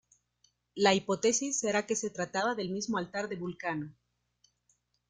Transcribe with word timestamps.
La 0.73 0.95
hipótesis 0.95 1.63
era 1.63 1.85
que 1.85 1.95
se 1.95 2.09
trataba 2.09 2.55
del 2.55 2.71
mismo 2.71 2.97
altar 2.97 3.29
de 3.29 3.35
Vulcano. 3.35 3.93